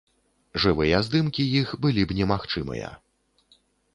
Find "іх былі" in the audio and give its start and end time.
1.59-2.01